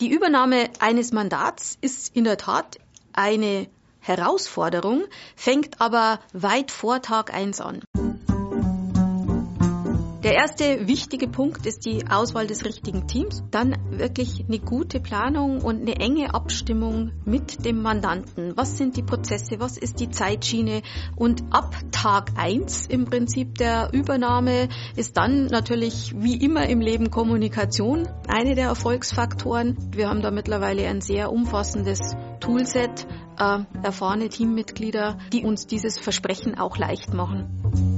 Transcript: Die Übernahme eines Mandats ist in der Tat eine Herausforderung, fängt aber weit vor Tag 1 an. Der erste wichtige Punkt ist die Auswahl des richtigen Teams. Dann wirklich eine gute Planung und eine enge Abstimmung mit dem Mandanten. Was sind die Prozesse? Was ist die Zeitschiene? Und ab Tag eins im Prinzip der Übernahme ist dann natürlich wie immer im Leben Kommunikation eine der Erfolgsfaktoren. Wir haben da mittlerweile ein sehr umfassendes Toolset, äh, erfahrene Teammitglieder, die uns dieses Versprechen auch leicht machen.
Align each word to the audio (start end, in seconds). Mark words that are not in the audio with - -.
Die 0.00 0.12
Übernahme 0.12 0.70
eines 0.78 1.10
Mandats 1.10 1.76
ist 1.80 2.14
in 2.14 2.22
der 2.22 2.36
Tat 2.36 2.78
eine 3.12 3.66
Herausforderung, 3.98 5.02
fängt 5.34 5.80
aber 5.80 6.20
weit 6.32 6.70
vor 6.70 7.02
Tag 7.02 7.34
1 7.34 7.60
an. 7.60 7.82
Der 10.24 10.34
erste 10.34 10.88
wichtige 10.88 11.28
Punkt 11.28 11.64
ist 11.64 11.86
die 11.86 12.08
Auswahl 12.10 12.48
des 12.48 12.64
richtigen 12.64 13.06
Teams. 13.06 13.44
Dann 13.52 13.76
wirklich 13.88 14.44
eine 14.48 14.58
gute 14.58 14.98
Planung 14.98 15.60
und 15.60 15.82
eine 15.82 16.00
enge 16.00 16.34
Abstimmung 16.34 17.12
mit 17.24 17.64
dem 17.64 17.82
Mandanten. 17.82 18.56
Was 18.56 18.76
sind 18.76 18.96
die 18.96 19.04
Prozesse? 19.04 19.60
Was 19.60 19.78
ist 19.78 20.00
die 20.00 20.10
Zeitschiene? 20.10 20.82
Und 21.14 21.44
ab 21.50 21.76
Tag 21.92 22.32
eins 22.36 22.88
im 22.88 23.04
Prinzip 23.04 23.58
der 23.58 23.90
Übernahme 23.92 24.68
ist 24.96 25.16
dann 25.16 25.46
natürlich 25.46 26.12
wie 26.16 26.36
immer 26.36 26.68
im 26.68 26.80
Leben 26.80 27.12
Kommunikation 27.12 28.08
eine 28.26 28.56
der 28.56 28.66
Erfolgsfaktoren. 28.66 29.76
Wir 29.94 30.08
haben 30.08 30.22
da 30.22 30.32
mittlerweile 30.32 30.88
ein 30.88 31.00
sehr 31.00 31.30
umfassendes 31.30 32.16
Toolset, 32.40 33.06
äh, 33.38 33.60
erfahrene 33.84 34.28
Teammitglieder, 34.28 35.18
die 35.32 35.44
uns 35.44 35.68
dieses 35.68 35.96
Versprechen 35.96 36.58
auch 36.58 36.76
leicht 36.76 37.14
machen. 37.14 37.97